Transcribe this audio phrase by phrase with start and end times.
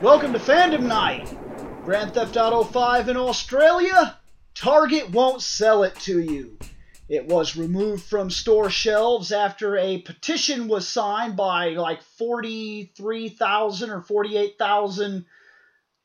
[0.00, 1.34] Welcome to Fandom Night!
[1.84, 4.16] Grand Theft Auto 5 in Australia?
[4.54, 6.58] Target won't sell it to you.
[7.08, 14.02] It was removed from store shelves after a petition was signed by like 43,000 or
[14.02, 15.24] 48,000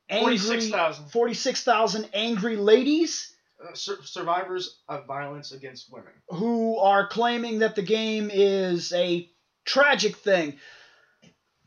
[0.10, 1.10] angry 46,000.
[1.10, 6.14] 46,000 angry ladies Uh, sur- survivors of violence against women.
[6.30, 9.30] who are claiming that the game is a
[9.66, 10.58] tragic thing.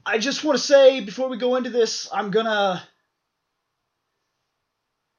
[0.08, 2.80] I just want to say before we go into this, I'm gonna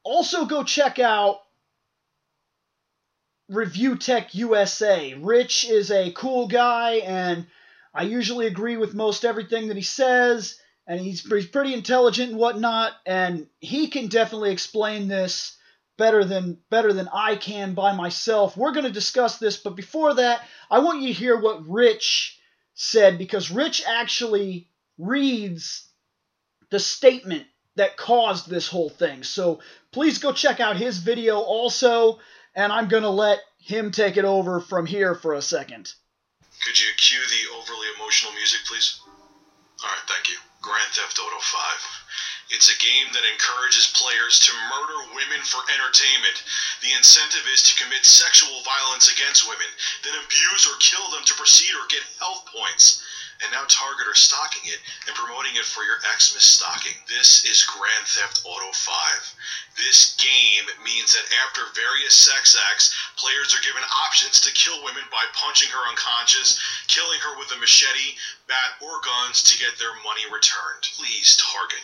[0.01, 1.41] also go check out
[3.49, 5.13] Review Tech USA.
[5.15, 7.47] Rich is a cool guy, and
[7.93, 12.39] I usually agree with most everything that he says, and he's, he's pretty intelligent and
[12.39, 15.57] whatnot, and he can definitely explain this
[15.97, 18.55] better than better than I can by myself.
[18.55, 22.39] We're going to discuss this, but before that, I want you to hear what Rich
[22.73, 25.87] said because Rich actually reads
[26.69, 29.23] the statement that caused this whole thing.
[29.23, 29.59] So
[29.91, 32.19] please go check out his video also,
[32.55, 35.93] and I'm going to let him take it over from here for a second.
[36.65, 38.99] Could you cue the overly emotional music, please?
[39.77, 40.37] Alright, thank you.
[40.61, 41.61] Grand Theft Auto 5.
[42.49, 46.41] It's a game that encourages players to murder women for entertainment.
[46.81, 49.67] The incentive is to commit sexual violence against women,
[50.01, 53.03] then abuse or kill them to proceed or get health points.
[53.43, 56.97] And now Target are stocking it and promoting it for your Xmas stocking.
[57.05, 59.77] This is Grand Theft Auto 5.
[59.77, 65.05] This game means that after various sex acts, players are given options to kill women
[65.13, 66.57] by punching her unconscious,
[66.89, 68.17] killing her with a machete,
[68.49, 70.81] bat, or guns to get their money returned.
[70.97, 71.83] Please, Target,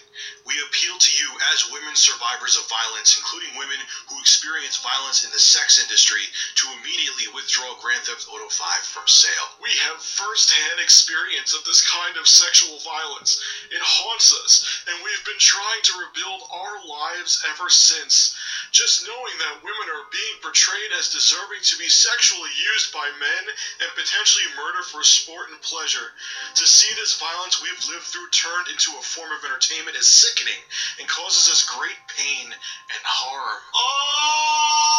[0.50, 3.78] we appeal to you as women survivors of violence, including women
[4.10, 6.24] who experience violence in the sex industry,
[6.56, 9.54] to immediately withdraw Grand Theft Auto 5 from sale.
[9.62, 13.36] We have first-hand experience of this kind of sexual violence.
[13.68, 18.32] It haunts us, and we've been trying to rebuild our lives ever since.
[18.72, 23.44] Just knowing that women are being portrayed as deserving to be sexually used by men
[23.84, 26.16] and potentially murdered for sport and pleasure.
[26.56, 30.64] To see this violence we've lived through turned into a form of entertainment is sickening
[30.96, 33.60] and causes us great pain and harm.
[33.76, 34.94] Ah!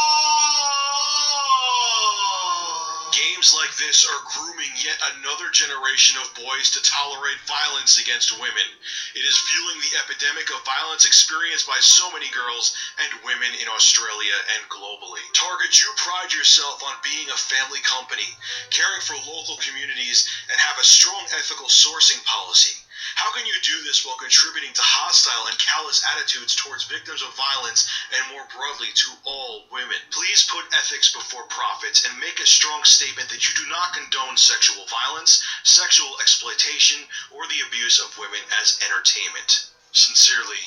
[3.14, 8.66] Games like this are grooming yet another generation of boys to tolerate violence against women.
[9.14, 13.68] It is fueling the epidemic of violence experienced by so many girls and women in
[13.68, 15.22] Australia and globally.
[15.32, 18.26] Target, you pride yourself on being a family company,
[18.70, 22.83] caring for local communities, and have a strong ethical sourcing policy.
[23.14, 27.36] How can you do this while contributing to hostile and callous attitudes towards victims of
[27.36, 30.00] violence and more broadly to all women?
[30.10, 34.36] Please put ethics before profits and make a strong statement that you do not condone
[34.36, 39.70] sexual violence, sexual exploitation, or the abuse of women as entertainment.
[39.92, 40.64] Sincerely,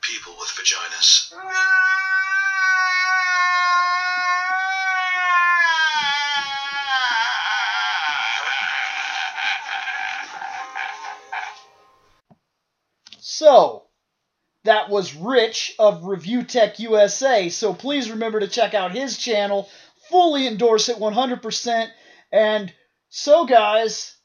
[0.00, 1.32] people with vaginas.
[13.36, 13.84] So,
[14.62, 17.48] that was Rich of Review Tech USA.
[17.48, 19.68] So please remember to check out his channel.
[20.08, 21.88] Fully endorse it 100%.
[22.30, 22.72] And
[23.08, 24.16] so, guys,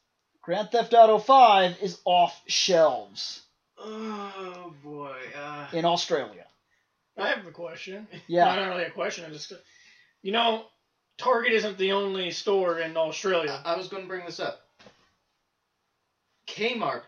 [0.42, 3.42] Grand Theft Auto 5 is off shelves
[3.82, 5.16] Oh boy.
[5.36, 6.46] Uh, in Australia.
[7.16, 8.06] I have a question.
[8.28, 8.44] Yeah.
[8.44, 9.24] Not really a question.
[9.24, 9.52] I just,
[10.22, 10.66] you know,
[11.18, 13.60] Target isn't the only store in Australia.
[13.64, 14.60] I was going to bring this up.
[16.46, 17.02] Kmart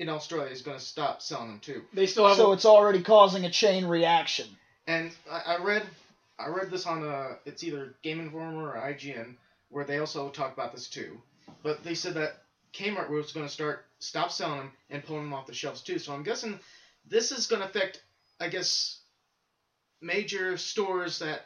[0.00, 1.82] in Australia is going to stop selling them too.
[1.92, 2.38] They still have.
[2.38, 4.46] So a, it's already causing a chain reaction.
[4.86, 5.82] And I, I read,
[6.38, 9.36] I read this on uh it's either Game Informer or IGN,
[9.68, 11.20] where they also talk about this too.
[11.62, 15.34] But they said that Kmart was going to start stop selling them and pulling them
[15.34, 15.98] off the shelves too.
[15.98, 16.58] So I'm guessing
[17.06, 18.02] this is going to affect,
[18.40, 19.00] I guess,
[20.00, 21.42] major stores that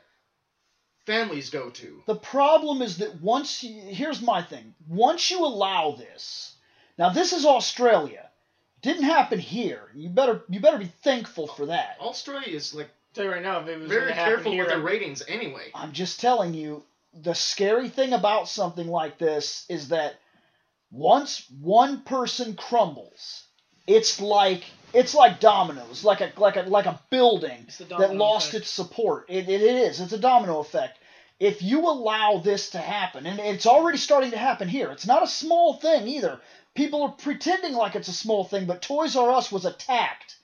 [1.06, 2.02] families go to.
[2.06, 4.74] The problem is that once you, here's my thing.
[4.88, 6.54] Once you allow this,
[6.96, 8.30] now this is Australia.
[8.84, 9.88] Didn't happen here.
[9.94, 11.96] You better you better be thankful for that.
[12.00, 14.52] Australia is like tell you right now, if it was very going to happen careful
[14.52, 15.70] here, with their ratings anyway.
[15.74, 16.82] I'm just telling you,
[17.14, 20.16] the scary thing about something like this is that
[20.90, 23.44] once one person crumbles,
[23.86, 27.98] it's like it's like dominoes, like a like a like a building It's the that
[27.98, 28.64] domino lost effect.
[28.64, 29.26] its support.
[29.30, 30.00] It, it, it is.
[30.00, 30.98] It's a domino effect.
[31.40, 35.22] If you allow this to happen, and it's already starting to happen here, it's not
[35.22, 36.38] a small thing either.
[36.74, 40.36] People are pretending like it's a small thing, but Toys R Us was attacked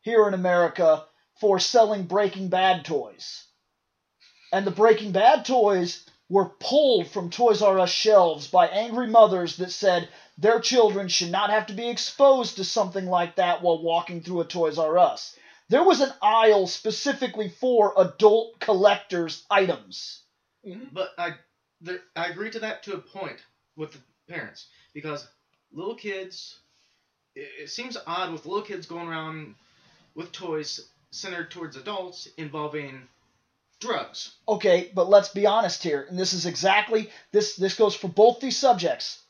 [0.00, 1.04] here in America
[1.40, 3.44] for selling Breaking Bad toys.
[4.52, 9.56] And the Breaking Bad toys were pulled from Toys R Us shelves by angry mothers
[9.58, 13.82] that said, their children should not have to be exposed to something like that while
[13.82, 15.36] walking through a Toys R Us.
[15.68, 20.22] There was an aisle specifically for adult collectors' items.
[20.92, 21.34] But I,
[21.80, 23.38] there, I agree to that to a point
[23.76, 23.98] with the
[24.28, 25.26] parents because
[25.72, 26.58] little kids,
[27.34, 29.54] it, it seems odd with little kids going around
[30.14, 33.02] with toys centered towards adults involving
[33.80, 34.34] drugs.
[34.48, 38.40] Okay, but let's be honest here, and this is exactly this this goes for both
[38.40, 39.20] these subjects.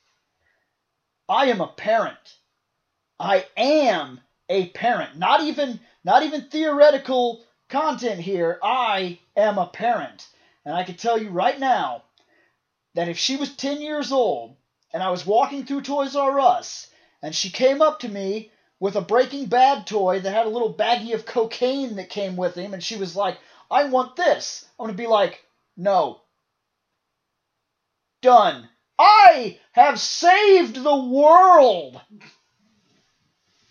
[1.29, 2.37] I am a parent.
[3.19, 5.17] I am a parent.
[5.17, 8.59] Not even not even theoretical content here.
[8.63, 10.27] I am a parent.
[10.65, 12.03] And I can tell you right now
[12.95, 14.57] that if she was 10 years old
[14.97, 16.87] and I was walking through Toys R Us
[17.21, 18.51] and she came up to me
[18.81, 22.55] with a Breaking Bad toy that had a little baggie of cocaine that came with
[22.55, 23.37] him and she was like,
[23.71, 24.65] I want this.
[24.81, 25.45] I'm going to be like,
[25.77, 26.23] no.
[28.23, 28.71] Done.
[28.99, 32.01] I have saved the world.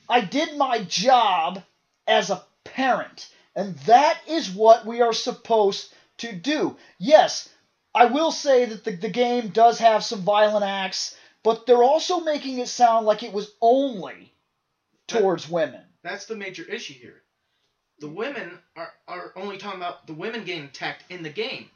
[0.08, 1.64] I did my job
[2.06, 3.34] as a parent.
[3.56, 6.78] And that is what we are supposed to do.
[7.00, 7.50] Yes,
[7.96, 12.20] I will say that the, the game does have some violent acts, but they're also
[12.20, 14.34] making it sound like it was only
[15.08, 15.82] towards women.
[16.04, 17.22] That's the major issue here.
[18.00, 21.70] The women are, are only talking about the women getting attacked in the game.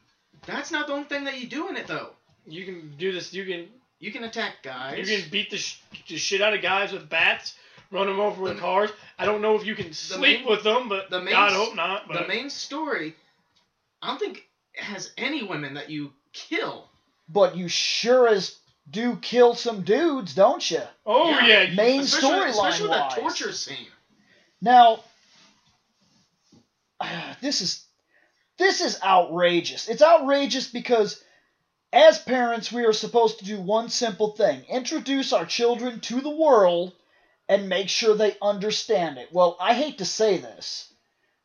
[0.46, 2.10] That's not the only thing that you do in it, though.
[2.46, 3.32] You can do this.
[3.32, 3.68] You can
[3.98, 5.08] You can attack guys.
[5.10, 7.54] you can beat the, sh- the shit out of guys with bats,
[7.90, 8.90] run them over with The- cars.
[9.18, 11.56] I don't know if you can sleep main- with them, but the main God s-
[11.56, 12.08] hope not.
[12.08, 12.22] But.
[12.22, 13.14] the main story,
[14.02, 16.88] I don't think has any women that you kill.
[17.28, 18.58] But you sure as
[18.88, 20.82] do kill some dudes, don't you?
[21.06, 23.86] oh Yeah, yeah, main especially, storyline especially with that torture scene.
[24.60, 25.00] Now,
[27.40, 27.84] this is
[28.58, 29.88] this is outrageous.
[29.88, 31.22] It's outrageous because
[31.92, 36.30] as parents, we are supposed to do one simple thing: introduce our children to the
[36.30, 36.92] world
[37.48, 39.32] and make sure they understand it.
[39.32, 40.92] Well, I hate to say this,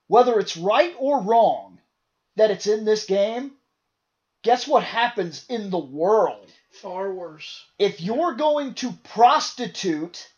[0.08, 1.80] whether it's right or wrong
[2.36, 3.52] that it's in this game,
[4.44, 6.52] guess what happens in the world?
[6.82, 7.64] far worse.
[7.80, 10.30] if you're going to prostitute,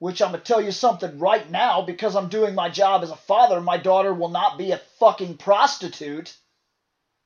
[0.00, 3.10] which I'm going to tell you something right now because I'm doing my job as
[3.10, 6.36] a father, my daughter will not be a fucking prostitute.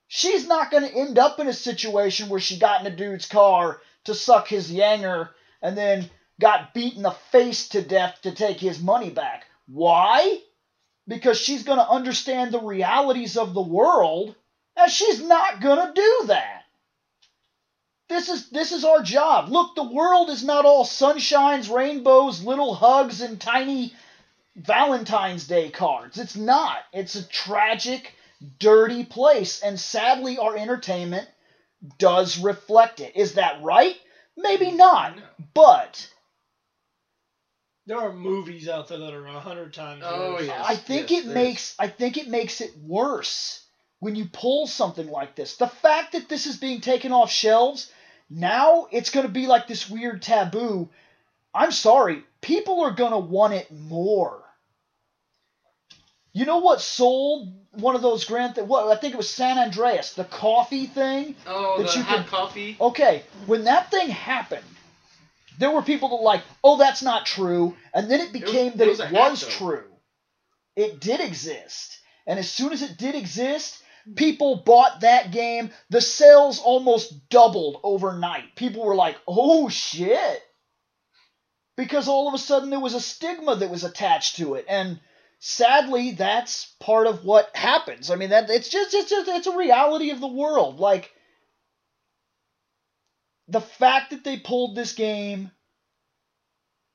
[0.08, 3.26] She's not going to end up in a situation where she got in a dude's
[3.26, 5.30] car to suck his yanger
[5.62, 6.10] and then
[6.40, 9.46] got beat in the face to death to take his money back.
[9.66, 10.40] Why?
[11.08, 14.34] Because she's going to understand the realities of the world,
[14.76, 16.62] and she's not going to do that.
[18.08, 19.48] This is this is our job.
[19.48, 23.94] Look, the world is not all sunshines, rainbows, little hugs, and tiny
[24.54, 26.18] Valentine's Day cards.
[26.18, 26.78] It's not.
[26.92, 28.12] It's a tragic,
[28.58, 31.26] dirty place, and sadly, our entertainment
[31.98, 33.16] does reflect it.
[33.16, 33.96] Is that right?
[34.36, 35.16] Maybe mm, not.
[35.54, 36.08] But
[37.86, 40.46] There are movies out there that are a hundred times Oh, worse.
[40.46, 40.64] yes.
[40.68, 43.64] I think yes, it there makes I think it makes it worse
[43.98, 45.56] when you pull something like this.
[45.56, 47.90] The fact that this is being taken off shelves,
[48.30, 50.88] now it's going to be like this weird taboo.
[51.54, 54.42] I'm sorry, people are going to want it more.
[56.32, 59.58] You know what sold one of those Grand Th- what I think it was San
[59.58, 61.34] Andreas, the coffee thing?
[61.46, 62.76] Oh, that the you hot can- coffee.
[62.80, 64.64] Okay, when that thing happened,
[65.58, 68.78] there were people that were like, "Oh, that's not true," and then it became it
[68.78, 69.84] that was it was true.
[70.76, 73.82] It did exist, and as soon as it did exist,
[74.16, 75.70] people bought that game.
[75.90, 78.56] The sales almost doubled overnight.
[78.56, 80.42] People were like, "Oh shit!"
[81.76, 85.00] Because all of a sudden there was a stigma that was attached to it, and
[85.38, 88.10] sadly, that's part of what happens.
[88.10, 90.78] I mean, that it's just it's just, it's a reality of the world.
[90.78, 91.10] Like
[93.52, 95.50] the fact that they pulled this game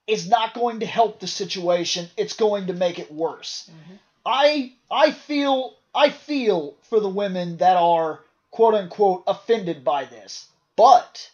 [0.08, 2.10] is not going to help the situation.
[2.18, 3.70] It's going to make it worse.
[3.70, 4.00] Mhm.
[4.26, 8.22] I I feel I feel for the women that are
[8.52, 10.48] quote unquote offended by this.
[10.76, 11.30] But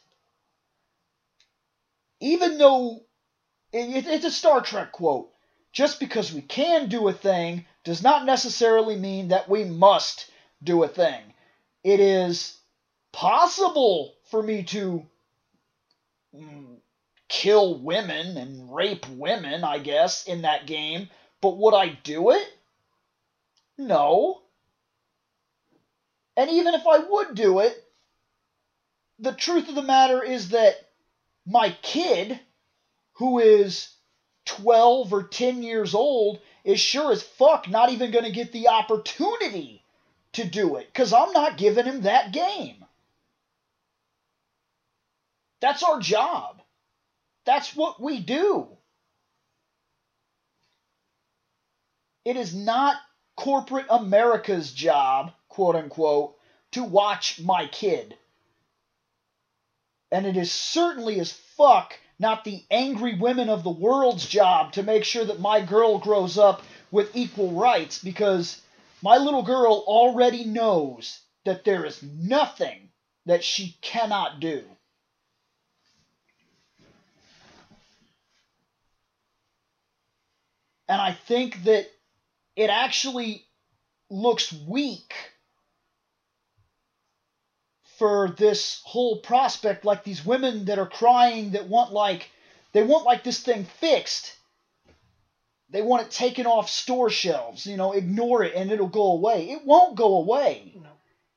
[2.19, 3.01] even though
[3.71, 5.31] it, it's a Star Trek quote,
[5.71, 10.29] just because we can do a thing does not necessarily mean that we must
[10.63, 11.21] do a thing.
[11.83, 12.57] It is
[13.11, 15.05] possible for me to
[17.29, 21.09] kill women and rape women, I guess, in that game,
[21.41, 22.47] but would I do it?
[23.77, 24.41] No.
[26.37, 27.83] And even if I would do it,
[29.19, 30.75] the truth of the matter is that
[31.45, 32.39] my kid,
[33.13, 33.89] who is
[34.45, 38.69] 12 or 10 years old, is sure as fuck not even going to get the
[38.69, 39.83] opportunity
[40.33, 42.82] to do it because I'm not giving him that game.
[45.63, 46.61] That's our job.
[47.45, 48.67] that's what we do.
[52.25, 52.97] It is not
[53.37, 56.35] corporate America's job, quote unquote,
[56.71, 58.17] to watch my kid.
[60.11, 64.83] And it is certainly as fuck not the angry women of the world's job to
[64.83, 68.61] make sure that my girl grows up with equal rights because
[69.01, 72.89] my little girl already knows that there is nothing
[73.25, 74.63] that she cannot do.
[80.93, 81.87] And I think that
[82.55, 83.43] it actually
[84.11, 85.11] looks weak
[87.97, 92.29] for this whole prospect like these women that are crying that want like
[92.73, 94.37] they want like this thing fixed.
[95.71, 99.49] They want it taken off store shelves you know ignore it and it'll go away.
[99.49, 100.73] It won't go away.
[100.75, 100.89] No.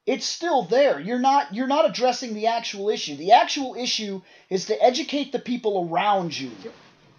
[0.04, 1.00] it's still there.
[1.00, 3.16] You're not you're not addressing the actual issue.
[3.16, 4.20] The actual issue
[4.50, 6.50] is to educate the people around you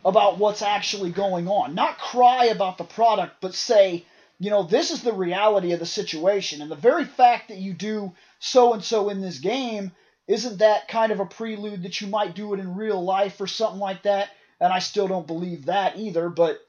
[0.05, 1.75] about what's actually going on.
[1.75, 4.05] Not cry about the product but say
[4.39, 6.61] you know this is the reality of the situation.
[6.61, 9.91] And the very fact that you do so and so in this game
[10.27, 13.47] isn't that kind of a prelude that you might do it in real life or
[13.47, 14.29] something like that?
[14.59, 16.59] And i still don't believe that either but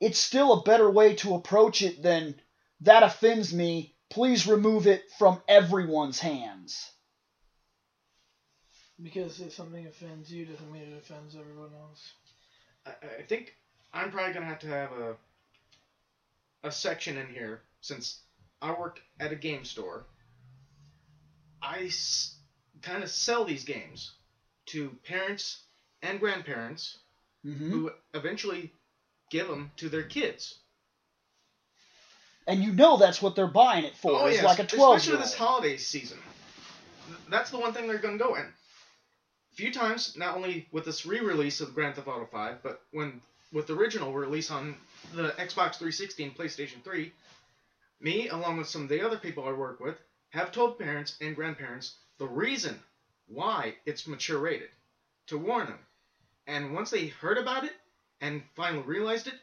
[0.00, 2.34] it's still a better way to approach it than
[2.80, 3.94] that offends me.
[4.10, 6.90] Please remove it from everyone's hands.
[9.00, 12.12] Because if something offends you, doesn't mean it offends everyone else.
[12.86, 13.54] I, I think
[13.92, 15.16] I'm probably gonna have to have a
[16.64, 18.18] a section in here since
[18.60, 20.04] I work at a game store.
[21.60, 22.36] I s-
[22.82, 24.12] kind of sell these games
[24.66, 25.58] to parents
[26.02, 26.98] and grandparents
[27.42, 28.70] hmm who eventually
[29.30, 30.54] give them to their kids.
[32.46, 34.96] and you know that's what they're buying it for oh is yes, like a 12
[34.96, 36.18] especially this holiday season.
[37.28, 38.52] That's the one thing they're gonna go in.
[39.52, 43.20] Few times, not only with this re-release of Grand Theft Auto 5, but when
[43.52, 44.74] with the original release on
[45.14, 47.12] the Xbox 360 and PlayStation 3,
[48.00, 49.96] me, along with some of the other people I work with,
[50.30, 52.78] have told parents and grandparents the reason
[53.28, 54.70] why it's mature rated,
[55.26, 55.78] to warn them.
[56.46, 57.72] And once they heard about it
[58.20, 59.34] and finally realized it,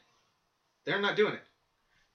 [0.85, 1.43] they're not doing it.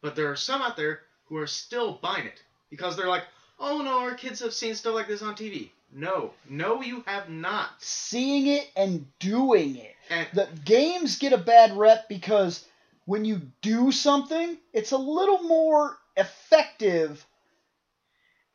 [0.03, 3.25] But there are some out there who are still buying it because they're like,
[3.59, 5.71] oh no, our kids have seen stuff like this on TV.
[5.97, 7.71] No, no, you have not.
[7.81, 12.67] seeing it and doing it And the games get a bad rep because
[13.05, 17.25] when you do something, it's a little more effective.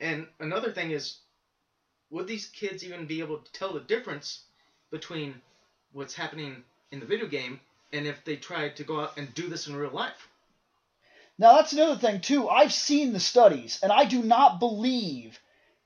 [0.01, 1.17] and another thing is,
[2.10, 4.43] would these kids even be able to tell the difference
[4.91, 5.41] between
[5.93, 7.60] what's happening in the video game
[7.93, 10.27] and if they tried to go out and do this in real life?
[11.38, 12.50] Now that's another thing too.
[12.50, 15.39] I've seen the studies, and I do not believe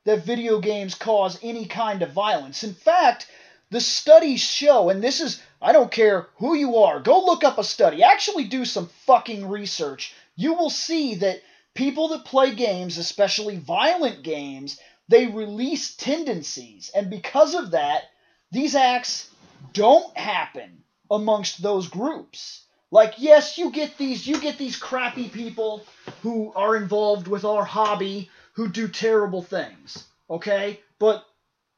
[0.05, 2.63] that video games cause any kind of violence.
[2.63, 3.27] In fact,
[3.69, 7.57] the studies show, and this is I don't care who you are, go look up
[7.57, 8.03] a study.
[8.03, 10.13] Actually do some fucking research.
[10.35, 11.41] You will see that
[11.73, 18.03] people that play games, especially violent games, they release tendencies, and because of that,
[18.51, 19.29] these acts
[19.73, 22.65] don't happen amongst those groups.
[22.91, 25.83] Like, yes, you get these you get these crappy people
[26.21, 30.05] who are involved with our hobby who do terrible things.
[30.29, 30.79] Okay?
[30.99, 31.25] But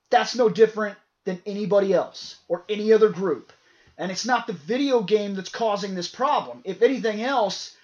[0.10, 3.52] that's no different than anybody else or any other group.
[3.98, 6.62] And it's not the video game that's causing this problem.
[6.66, 7.76] If anything else,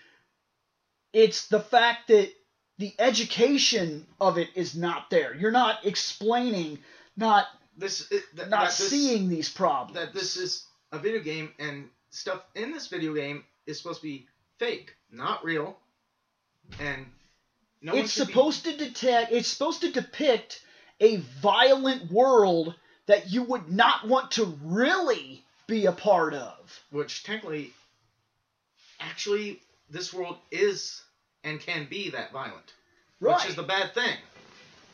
[1.14, 2.30] it's the fact that
[2.78, 5.36] the education of it is not there.
[5.36, 6.80] You're not explaining,
[7.16, 9.96] not This, it, th- not this, seeing these problems.
[10.00, 14.08] that this is a video game and stuff in this video game is supposed to
[14.08, 14.28] be
[14.60, 15.78] fake, not real,
[16.80, 17.06] and
[17.82, 20.62] no it's should be- supposed to detect it's supposed to depict
[21.00, 22.76] a violent world
[23.08, 26.80] that you would not want to really be a part of.
[26.92, 27.74] which technically,
[29.00, 29.60] actually,
[29.90, 31.02] this world is
[31.44, 32.74] and can be that violent,
[33.20, 33.36] Right.
[33.38, 34.16] which is the bad thing.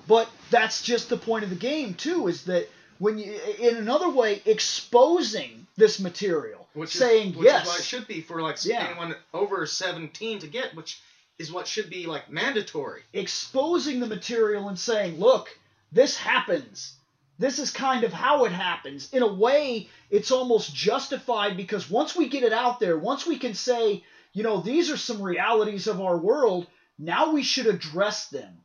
[0.07, 4.09] But that's just the point of the game too is that when you in another
[4.09, 8.41] way exposing this material Which saying is, which yes is what it should be for
[8.41, 8.87] like Yeah.
[8.87, 10.99] anyone over 17 to get, which
[11.39, 13.03] is what should be like mandatory.
[13.13, 15.49] exposing the material and saying, look,
[15.91, 16.95] this happens.
[17.39, 19.13] This is kind of how it happens.
[19.13, 23.37] In a way, it's almost justified because once we get it out there, once we
[23.37, 24.03] can say,
[24.33, 26.67] you know, these are some realities of our world,
[26.97, 28.57] now we should address them.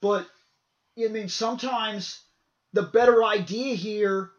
[0.00, 0.28] But,
[0.98, 2.20] I mean, sometimes
[2.72, 4.30] the better idea here,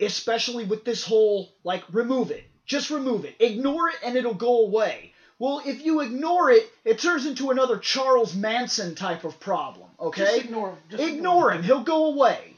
[0.00, 2.44] especially with this whole, like, remove it.
[2.66, 3.36] Just remove it.
[3.40, 5.13] Ignore it and it'll go away.
[5.38, 10.24] Well, if you ignore it, it turns into another Charles Manson type of problem, okay?
[10.24, 10.78] Just ignore him.
[10.90, 11.62] Just ignore him.
[11.62, 12.54] He'll go away.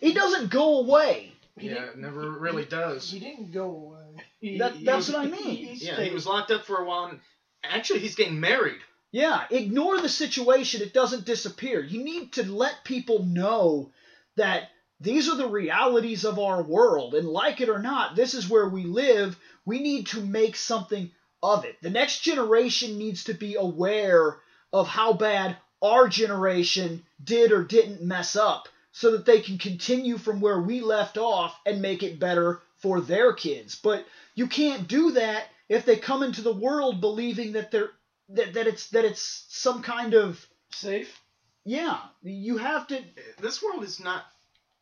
[0.00, 1.32] He doesn't go away.
[1.58, 3.10] He yeah, it never really he- does.
[3.10, 4.24] He didn't go away.
[4.40, 5.66] He, That- he that's was- what I mean.
[5.74, 7.06] he yeah, he was locked up for a while.
[7.06, 7.20] And
[7.64, 8.78] actually, he's getting married.
[9.10, 10.82] Yeah, ignore the situation.
[10.82, 11.80] It doesn't disappear.
[11.80, 13.90] You need to let people know
[14.36, 14.68] that
[15.00, 17.14] these are the realities of our world.
[17.14, 19.38] And like it or not, this is where we live.
[19.64, 21.10] We need to make something
[21.54, 21.76] of it.
[21.80, 24.36] The next generation needs to be aware
[24.72, 30.18] of how bad our generation did or didn't mess up so that they can continue
[30.18, 33.76] from where we left off and make it better for their kids.
[33.76, 37.90] But you can't do that if they come into the world believing that they're
[38.30, 41.20] that, that it's that it's some kind of safe.
[41.64, 43.00] yeah you have to
[43.40, 44.24] This world is not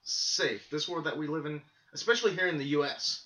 [0.02, 0.71] safe.
[0.71, 1.61] This world that we live in,
[1.92, 3.24] especially here in the U.S.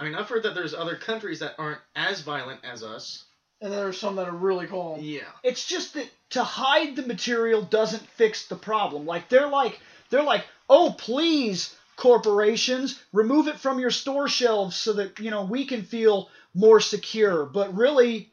[0.00, 3.24] I mean, I've heard that there's other countries that aren't as violent as us.
[3.60, 5.00] And there are some that are really calm.
[5.02, 5.20] Yeah.
[5.44, 9.78] it's just that to hide the material doesn't fix the problem like they're like
[10.08, 15.44] they're like oh please corporations remove it from your store shelves so that you know
[15.44, 18.30] we can feel more secure but really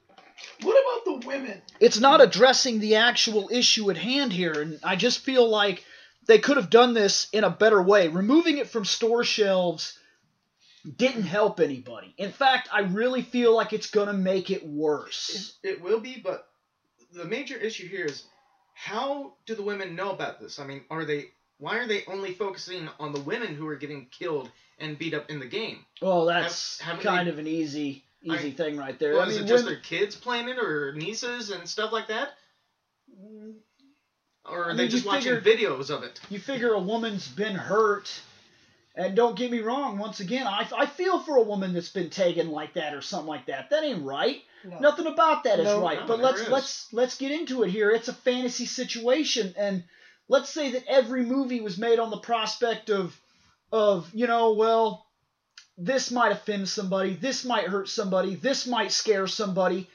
[0.61, 1.61] What about the women?
[1.81, 5.83] it's not addressing the actual issue at hand here and i just feel like
[6.27, 9.97] they could have done this in a better way removing it from store shelves
[10.95, 15.57] didn't help anybody in fact i really feel like it's going to make it worse
[15.63, 16.47] It, it will be, but
[17.13, 18.23] the major issue here is
[18.73, 20.59] how do the women know about this?
[20.59, 21.25] I mean, are they
[21.57, 25.29] why are they only focusing on the women who are getting killed and beat up
[25.31, 25.79] in the game?
[26.01, 29.27] well that's Have- kind they- of an easy easy I- thing right there Well, i
[29.29, 32.29] is mean it just women- their kids playing it, or nieces and stuff like that,
[33.19, 33.53] mm.
[34.45, 36.19] or are I they just watching figure- videos of it?
[36.29, 38.11] you figure a woman's been hurt
[38.97, 42.09] and don't get me wrong once again I, I feel for a woman that's been
[42.09, 44.79] taken like that or something like that that ain't right No.
[44.79, 45.99] Nothing about that is No, right.
[46.01, 46.49] no, but let's is.
[46.49, 47.91] let's let's get into it here.
[47.91, 49.83] It's a fantasy situation, and
[50.27, 53.15] let's say that every movie was made on the prospect of
[53.71, 55.05] of you know well
[55.77, 59.87] this might offend somebody, this might hurt somebody, this might scare somebody.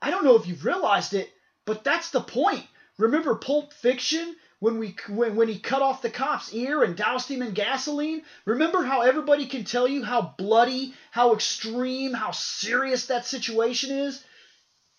[0.00, 1.30] I don't know if you've realized it,
[1.64, 2.64] but that's the point.
[2.98, 7.28] Remember Pulp Fiction when we when, when he cut off the cop's ear and doused
[7.28, 8.22] him in gasoline?
[8.44, 14.22] Remember how everybody can tell you how bloody, how extreme, how serious that situation is?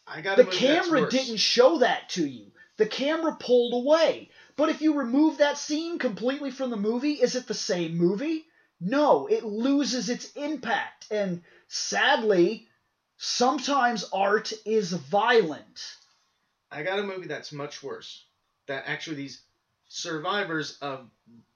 [0.06, 2.52] I got The camera didn't show that to you.
[2.76, 4.32] The camera pulled away.
[4.58, 8.44] But if you remove that scene completely from the movie, is it the same movie?
[8.82, 11.08] No, it loses its impact.
[11.10, 12.68] And sadly,
[13.16, 15.96] sometimes art is violent.
[16.70, 18.26] I got a movie that's much worse.
[18.68, 19.42] That actually these
[19.94, 21.08] survivors of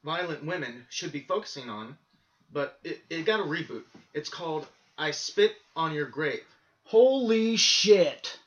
[0.03, 1.97] violent women should be focusing on,
[2.53, 3.81] but it, it got a reboot.
[4.13, 6.43] It's called I Spit on Your Grave.
[6.83, 8.37] Holy shit.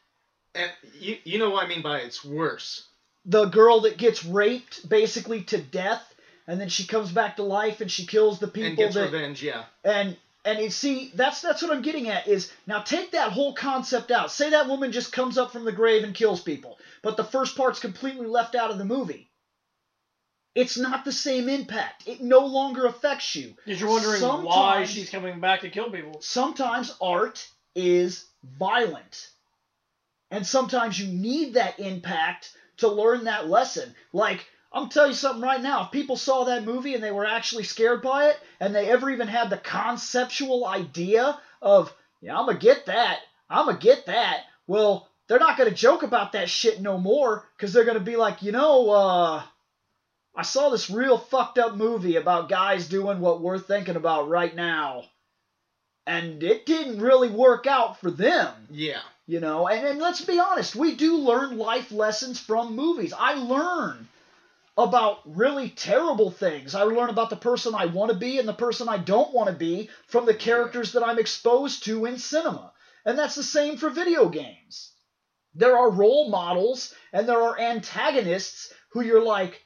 [0.55, 2.87] And you, you know what I mean by it's worse.
[3.27, 6.15] The girl that gets raped basically to death,
[6.47, 9.13] and then she comes back to life and she kills the people and gets that
[9.13, 9.65] revenge, yeah.
[9.85, 13.55] and and you see that's that's what I'm getting at is now take that whole
[13.55, 14.31] concept out.
[14.31, 17.57] Say that woman just comes up from the grave and kills people, but the first
[17.57, 19.30] part's completely left out of the movie.
[20.55, 22.05] It's not the same impact.
[22.07, 23.55] It no longer affects you.
[23.65, 26.21] Because you're wondering why she's coming back to kill people.
[26.21, 28.27] Sometimes art is
[28.59, 29.31] violent.
[30.31, 33.95] And sometimes you need that impact to learn that lesson.
[34.13, 35.85] Like, I'm telling you something right now.
[35.85, 39.11] If people saw that movie and they were actually scared by it, and they ever
[39.11, 43.83] even had the conceptual idea of, yeah, I'm going to get that, I'm going to
[43.83, 47.85] get that, well, they're not going to joke about that shit no more because they're
[47.85, 49.43] going to be like, you know, uh,
[50.35, 54.55] I saw this real fucked up movie about guys doing what we're thinking about right
[54.55, 55.05] now.
[56.07, 58.69] And it didn't really work out for them.
[58.71, 59.01] Yeah.
[59.27, 63.13] You know, and, and let's be honest, we do learn life lessons from movies.
[63.17, 64.09] I learn
[64.77, 66.75] about really terrible things.
[66.75, 69.49] I learn about the person I want to be and the person I don't want
[69.49, 72.73] to be from the characters that I'm exposed to in cinema.
[73.05, 74.93] And that's the same for video games.
[75.55, 79.61] There are role models and there are antagonists who you're like,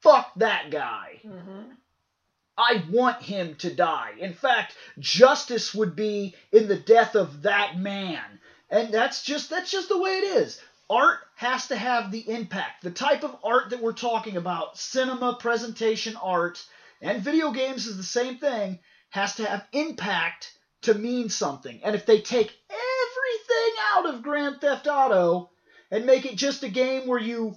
[0.00, 1.20] fuck that guy.
[1.24, 1.72] Mm-hmm.
[2.56, 4.14] I want him to die.
[4.18, 8.40] In fact, justice would be in the death of that man.
[8.68, 10.60] And that's just that's just the way it is.
[10.90, 12.82] Art has to have the impact.
[12.82, 16.64] The type of art that we're talking about, cinema, presentation art,
[17.00, 18.78] and video games is the same thing,
[19.10, 21.80] has to have impact to mean something.
[21.84, 25.50] And if they take everything out of Grand Theft Auto
[25.90, 27.56] and make it just a game where you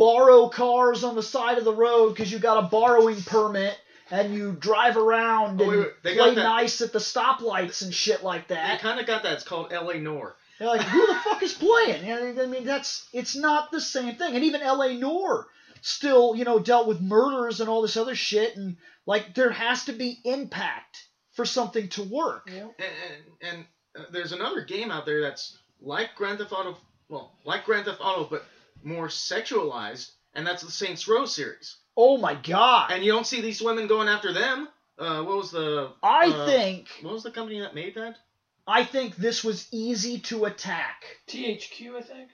[0.00, 3.76] borrow cars on the side of the road because you got a borrowing permit
[4.10, 6.98] and you drive around Oh, and wait, wait, they play got that- nice at the
[6.98, 8.78] stoplights and shit like that.
[8.78, 9.34] They kind of got that.
[9.34, 9.98] It's called L.A.
[9.98, 10.34] Noire.
[10.58, 12.06] You're like, who the fuck is playing?
[12.06, 14.34] You know, I mean, that's it's not the same thing.
[14.34, 14.94] And even L.A.
[14.94, 15.46] Noire
[15.82, 18.56] still, you know, dealt with murders and all this other shit.
[18.56, 22.50] And Like there has to be impact for something to work.
[22.52, 22.62] Yeah.
[22.62, 23.64] And, and, and
[23.98, 26.76] uh, there's another game out there that's like Grand Theft Auto,
[27.08, 28.44] well, like Grand Theft Auto, but
[28.82, 31.76] more sexualized, and that's the Saints Row series.
[31.96, 32.92] Oh my god.
[32.92, 34.68] And you don't see these women going after them.
[34.98, 35.92] Uh, what was the?
[36.02, 38.16] I uh, think What was the company that made that?
[38.66, 41.04] I think this was easy to attack.
[41.28, 42.30] THQ, I think.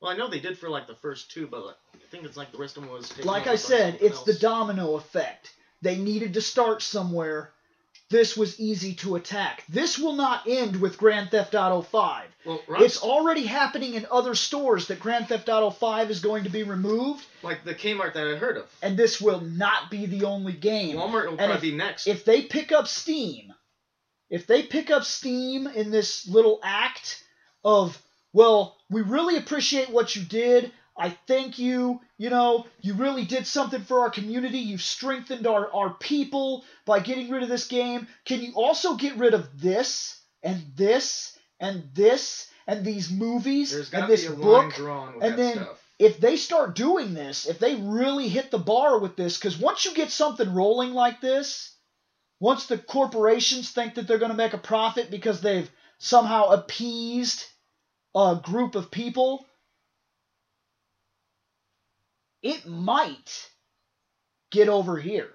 [0.00, 2.36] Well, I know they did for like the first two, but like, I think it's
[2.36, 3.08] like the rest of them was.
[3.08, 5.52] taken Like I said, something it's the domino effect.
[5.82, 7.52] They needed to start somewhere.
[8.08, 9.64] This was easy to attack.
[9.68, 12.28] This will not end with Grand Theft Auto 5.
[12.44, 16.50] Well, It's already happening in other stores that Grand Theft Auto 5 is going to
[16.50, 18.70] be removed, like the Kmart that I heard of.
[18.80, 20.96] and this will not be the only game.
[20.96, 22.06] Walmart will And probably if- be next.
[22.06, 23.52] If they pick up Steam,
[24.30, 27.24] if they pick up Steam in this little act
[27.64, 28.00] of,
[28.32, 30.70] well, we really appreciate what you did.
[30.98, 32.00] I thank you.
[32.18, 34.58] You know, you really did something for our community.
[34.58, 38.06] You've strengthened our, our people by getting rid of this game.
[38.24, 43.92] Can you also get rid of this and this and this and these movies There's
[43.92, 45.18] and this be a line book?
[45.20, 45.84] and then stuff.
[45.98, 49.84] if they start doing this, if they really hit the bar with this, because once
[49.84, 51.74] you get something rolling like this,
[52.40, 57.44] once the corporations think that they're going to make a profit because they've somehow appeased
[58.14, 59.46] a group of people,
[62.42, 63.50] it might
[64.50, 65.30] get over here.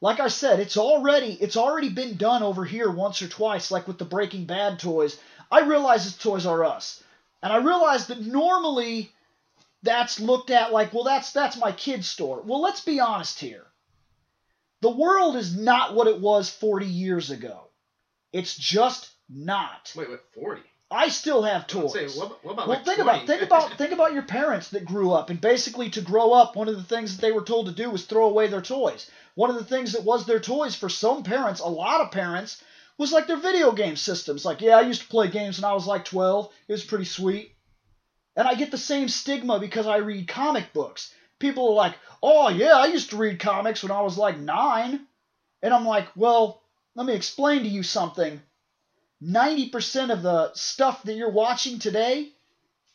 [0.00, 3.86] Like I said, it's already it's already been done over here once or twice, like
[3.86, 5.18] with the Breaking Bad toys.
[5.50, 7.02] I realize it's Toys R Us,
[7.42, 9.12] and I realize that normally
[9.82, 12.40] that's looked at like, well, that's that's my kid's store.
[12.42, 13.66] Well, let's be honest here.
[14.80, 17.68] The world is not what it was 40 years ago.
[18.32, 19.92] It's just not.
[19.94, 20.62] Wait, wait, forty.
[20.90, 21.92] I still have toys.
[21.92, 23.10] say, what, what about well, like think 20?
[23.10, 26.56] about think about think about your parents that grew up, and basically to grow up,
[26.56, 29.08] one of the things that they were told to do was throw away their toys.
[29.36, 32.62] One of the things that was their toys for some parents, a lot of parents,
[32.98, 34.44] was like their video game systems.
[34.44, 36.52] Like, yeah, I used to play games when I was like 12.
[36.68, 37.54] It was pretty sweet.
[38.36, 41.14] And I get the same stigma because I read comic books.
[41.38, 45.06] People are like, oh, yeah, I used to read comics when I was like nine.
[45.62, 46.62] And I'm like, well,
[46.94, 48.40] let me explain to you something.
[49.22, 52.28] 90% of the stuff that you're watching today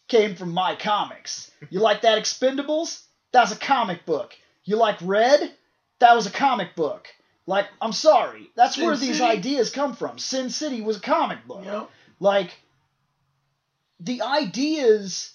[0.08, 1.52] came from my comics.
[1.70, 3.02] You like that Expendables?
[3.32, 4.36] That's a comic book.
[4.64, 5.52] You like Red?
[6.00, 7.08] That was a comic book.
[7.48, 8.50] Like, I'm sorry.
[8.56, 9.24] That's Sin where these City?
[9.24, 10.18] ideas come from.
[10.18, 11.64] Sin City was a comic book.
[11.66, 11.90] Yep.
[12.20, 12.52] Like,
[14.00, 15.32] the ideas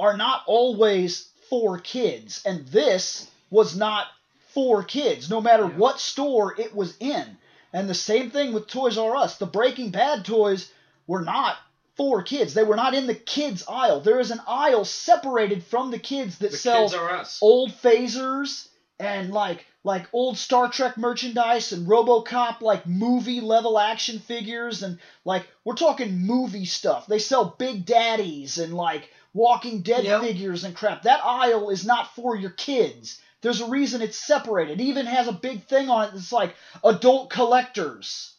[0.00, 4.06] are not always for kids, and this was not
[4.54, 5.76] for kids, no matter Yeah.
[5.76, 7.36] what store it was in.
[7.72, 9.38] And the same thing with Toys R Us.
[9.38, 10.70] The Breaking Bad toys
[11.06, 11.56] were not
[11.96, 12.54] for kids.
[12.54, 14.00] They were not in the kids aisle.
[14.00, 19.32] There is an aisle separated from the kids that the sells kids old phasers and
[19.32, 25.46] like like old Star Trek merchandise and RoboCop like movie level action figures and like
[25.64, 27.06] we're talking movie stuff.
[27.06, 30.20] They sell Big Daddies and like Walking Dead Yep.
[30.20, 31.02] figures and crap.
[31.02, 33.18] That aisle is not for your kids.
[33.42, 34.80] There's a reason it's separated.
[34.80, 38.34] It even has a big thing on it that's like adult collectors.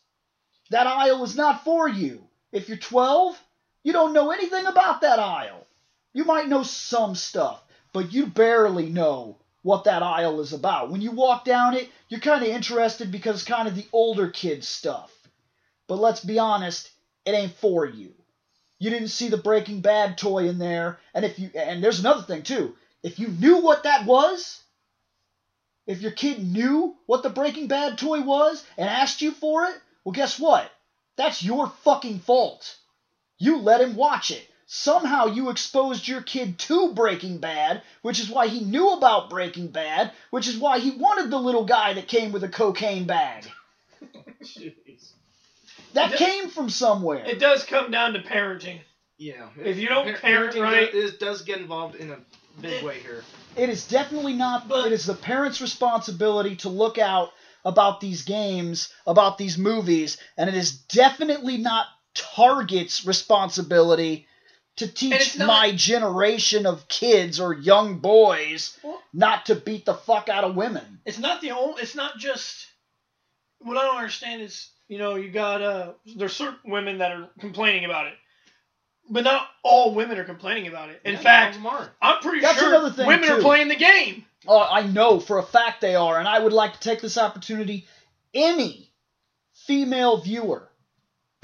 [0.70, 2.24] That aisle is not for you.
[2.52, 3.39] If you're 12,
[3.84, 5.68] you don't know anything about that aisle.
[6.13, 7.62] You might know some stuff,
[7.92, 10.89] but you barely know what that aisle is about.
[10.89, 14.30] When you walk down it, you're kind of interested because it's kind of the older
[14.30, 15.12] kids stuff.
[15.88, 16.89] But let's be honest,
[17.26, 18.13] it ain't for you.
[18.80, 22.24] You didn't see the Breaking Bad toy in there, and if you and there's another
[22.24, 22.76] thing too.
[23.02, 24.62] If you knew what that was,
[25.88, 29.76] if your kid knew what the Breaking Bad toy was and asked you for it,
[30.04, 30.69] well guess what?
[31.15, 32.78] That's your fucking fault.
[33.38, 34.48] You let him watch it.
[34.65, 39.67] Somehow you exposed your kid to Breaking Bad, which is why he knew about Breaking
[39.67, 43.46] Bad, which is why he wanted the little guy that came with a cocaine bag.
[44.41, 45.12] Jeez.
[45.93, 46.17] That Yeah.
[46.17, 47.24] came from somewhere.
[47.26, 48.80] It does come down to parenting.
[49.17, 49.50] Yeah.
[49.63, 52.17] If you don't Par- parent parenting right- does, does get involved in a
[52.62, 53.24] big way here.
[53.56, 54.68] It is definitely not.
[54.68, 57.32] But- it is the parents' responsibility to look out
[57.66, 64.28] about these games, about these movies, and it is definitely not Target's responsibility
[64.76, 69.94] to teach not- my generation of kids or young boys Well- not to beat the
[69.94, 71.00] fuck out of women.
[71.06, 71.82] It's not the only.
[71.82, 72.68] It's not just.
[73.60, 77.30] What I don't understand is, you know, you got uh, there's certain women that are
[77.39, 78.16] complaining about it,
[79.10, 81.02] but not all women are complaining about it.
[81.04, 81.58] In Yeah, fact.
[82.02, 84.26] I'm pretty That's sure another thing, women are playing the game.
[84.48, 87.18] Oh, I know for a fact they are, and I would like to take this
[87.18, 87.88] opportunity.
[88.34, 88.89] Any
[89.66, 90.70] female viewer,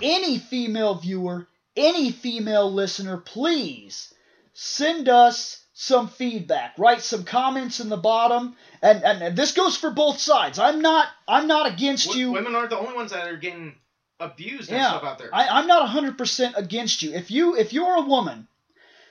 [0.01, 4.13] any female viewer, any female listener, please
[4.53, 6.73] send us some feedback.
[6.77, 10.59] Write some comments in the bottom, and, and, and this goes for both sides.
[10.59, 12.31] I'm not I'm not against W- you.
[12.33, 13.75] Women aren't the only ones that are getting
[14.19, 15.29] abused Yeah, stuff out there.
[15.33, 17.13] I, I'm not 100% against you.
[17.13, 18.47] If you if you're a woman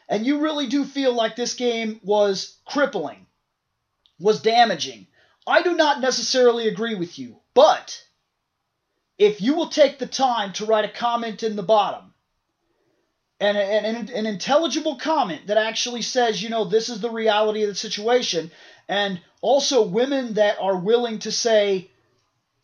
[0.08, 3.26] and you really do feel like this game was crippling,
[4.18, 5.06] was damaging,
[5.46, 7.40] I do not necessarily agree with you.
[7.54, 8.04] But
[9.18, 12.14] if you will take the time to write a comment in the bottom,
[13.40, 17.62] and an, an, an intelligible comment that actually says, you know, this is the reality
[17.62, 18.50] of the situation,
[18.88, 21.90] and also women that are willing to say,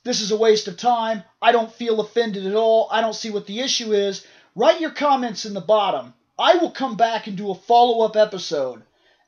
[0.04, 1.24] this is a waste of time.
[1.40, 2.88] I don't feel offended at all.
[2.90, 4.26] I don't see what the issue is.
[4.54, 6.14] Write your comments in the bottom.
[6.38, 8.82] I will come back and do a follow up episode,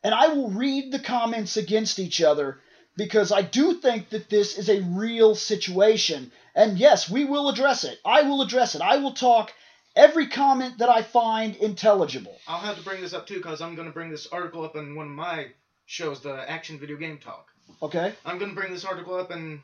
[0.04, 2.60] and I will read the comments against each other
[2.96, 6.32] because I do think that this is a real situation.
[6.54, 7.98] And yes, we will address it.
[8.04, 8.80] I will address it.
[8.80, 9.52] I will talk
[9.94, 12.36] every comment that I find intelligible.
[12.46, 14.76] I'll have to bring this up too because I'm going to bring this article up
[14.76, 15.48] in one of my
[15.86, 17.48] shows, the Action Video Game Talk.
[17.82, 18.14] Okay?
[18.24, 19.60] I'm going to bring this article up and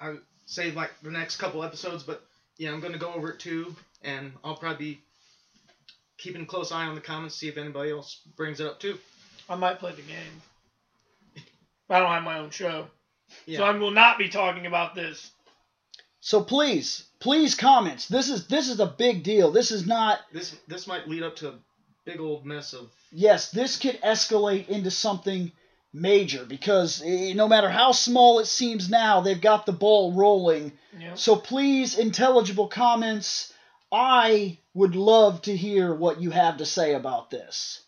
[0.00, 2.24] I say like the next couple episodes, but
[2.58, 5.00] yeah, I'm going to go over it too, and I'll probably be
[6.18, 8.98] keeping a close eye on the comments, see if anybody else brings it up too.
[9.48, 10.42] I might play the game.
[11.90, 12.86] I don't have my own show,
[13.46, 13.58] Yeah.
[13.58, 15.32] so I will not be talking about this.
[16.20, 18.06] So please, please comments.
[18.06, 19.50] This is this is a big deal.
[19.50, 21.54] This is not This this might lead up to a
[22.04, 25.50] big old mess of yes, this could escalate into something
[25.92, 30.72] major because no matter how small it seems now, they've got the ball rolling.
[30.98, 31.14] Know?
[31.14, 33.52] So please, intelligible comments.
[33.90, 37.82] I would love to hear what you have to say about this.